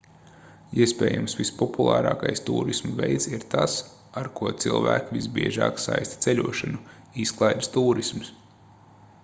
[0.83, 3.75] iespējams vispopulārākais tūrisma veids ir tas
[4.23, 6.83] ar ko cilvēki visbiežāk saista ceļošanu-
[7.27, 8.33] izklaides tūrisms